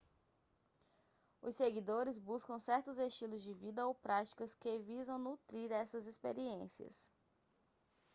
[1.43, 7.11] os seguidores buscam certos estilos de vida ou práticas que visam nutrir essas experiências